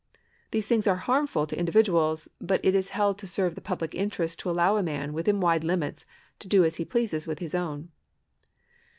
[0.49, 4.39] These things are harmful to individuals; but it is held to serve the public interest
[4.39, 6.07] to allow a man, within wide limits,
[6.39, 7.91] to do as he pleases with his own.